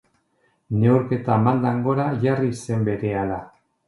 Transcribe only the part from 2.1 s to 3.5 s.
jarri zen berehala.